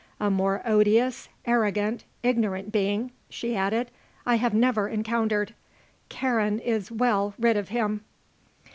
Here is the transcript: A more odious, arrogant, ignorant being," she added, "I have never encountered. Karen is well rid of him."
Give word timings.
A 0.19 0.31
more 0.31 0.63
odious, 0.65 1.29
arrogant, 1.45 2.05
ignorant 2.23 2.71
being," 2.71 3.11
she 3.29 3.55
added, 3.55 3.91
"I 4.25 4.37
have 4.37 4.51
never 4.55 4.87
encountered. 4.89 5.53
Karen 6.09 6.57
is 6.57 6.91
well 6.91 7.35
rid 7.37 7.55
of 7.55 7.69
him." 7.69 8.03